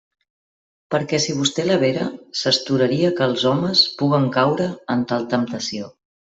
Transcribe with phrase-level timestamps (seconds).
[0.95, 2.07] Perquè si vostè la vera,
[2.41, 5.97] s'astoraria que els homes puguen caure en tal temptació.